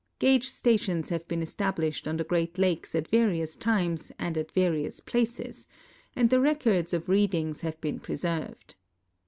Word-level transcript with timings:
Gage 0.17 0.47
sta 0.49 0.77
tions 0.77 1.09
have 1.09 1.27
been 1.27 1.41
establisht 1.41 2.07
on 2.07 2.17
the 2.17 2.23
Great 2.23 2.57
Lakes 2.57 2.95
at 2.95 3.07
various 3.09 3.55
times 3.55 4.11
and 4.17 4.35
at 4.35 4.51
various 4.51 4.99
places, 4.99 5.67
and 6.15 6.31
the 6.31 6.39
records 6.41 6.91
of 6.91 7.07
readings 7.07 7.61
have 7.61 7.79
been 7.81 7.99
pre 7.99 8.15
served. 8.15 8.73